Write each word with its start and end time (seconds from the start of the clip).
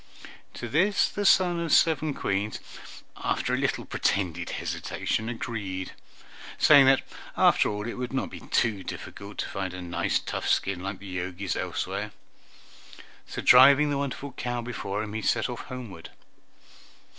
To 0.55 0.67
this 0.67 1.09
the 1.09 1.27
son 1.27 1.59
of 1.59 1.71
seven 1.71 2.15
Queens, 2.15 2.59
after 3.17 3.53
a 3.53 3.57
little 3.57 3.85
pretended 3.85 4.49
hesitation, 4.49 5.29
agreed, 5.29 5.91
saying 6.57 6.87
that 6.87 7.03
after 7.37 7.69
all 7.69 7.85
it 7.87 7.99
would 7.99 8.11
not 8.11 8.31
be 8.31 8.39
difficult 8.39 9.37
to 9.37 9.49
find 9.49 9.75
a 9.75 9.81
nice 9.83 10.17
tough 10.17 10.49
skin 10.49 10.81
like 10.81 10.97
the 10.97 11.15
Jogi's 11.17 11.55
elsewhere; 11.55 12.13
so 13.27 13.43
driving 13.43 13.91
the 13.91 13.97
wonderful 13.99 14.31
cow 14.31 14.59
before 14.63 15.03
him, 15.03 15.13
he 15.13 15.21
set 15.21 15.47
off 15.49 15.65
homeward. 15.67 16.09